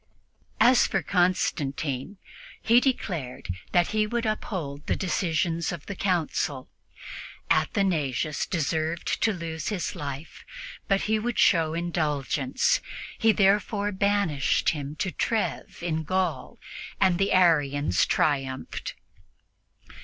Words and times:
As 0.59 0.87
for 0.87 1.03
Constantine, 1.03 2.17
he 2.59 2.79
declared 2.79 3.49
that 3.71 3.89
he 3.89 4.07
would 4.07 4.25
uphold 4.25 4.87
the 4.87 4.95
decisions 4.95 5.71
of 5.71 5.85
the 5.85 5.93
Council. 5.93 6.67
Athanasius 7.51 8.47
deserved 8.47 9.21
to 9.21 9.31
lose 9.31 9.67
his 9.67 9.95
life, 9.95 10.43
but 10.87 11.01
he 11.01 11.19
would 11.19 11.37
show 11.37 11.75
indulgence. 11.75 12.81
He 13.19 13.31
therefore 13.31 13.91
banished 13.91 14.69
him 14.69 14.95
to 14.95 15.11
Treves 15.11 15.83
in 15.83 16.01
Gaul, 16.03 16.57
and 16.99 17.19
the 17.19 17.31
Arians 17.31 18.07
triumphed. 18.07 18.95